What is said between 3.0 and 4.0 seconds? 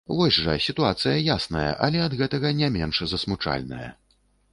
засмучальная.